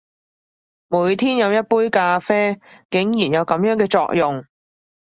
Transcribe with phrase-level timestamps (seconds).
[0.87, 2.59] 每天飲一杯咖啡，
[2.89, 4.43] 竟然有噉樣嘅作用！